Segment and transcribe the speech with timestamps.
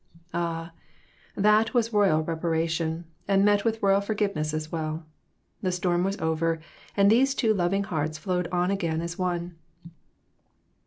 [0.33, 0.71] Ah,
[1.35, 5.05] that was royal reparation, and met with royal forgiveness as well.
[5.61, 6.59] The storm was over,
[6.97, 9.59] and these two loving hearts flowed on again as one.